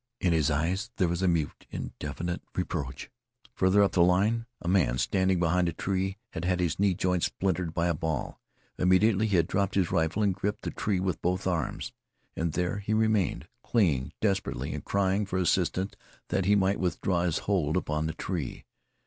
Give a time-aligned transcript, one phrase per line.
[0.19, 3.11] In his eyes there was mute, indefinite reproach.
[3.53, 7.21] Farther up the line a man, standing behind a tree, had had his knee joint
[7.21, 8.41] splintered by a ball.
[8.79, 11.93] Immediately he had dropped his rifle and gripped the tree with both arms.
[12.35, 15.93] And there he remained, clinging desperately and crying for assistance
[16.29, 18.65] that he might withdraw his hold upon the tree.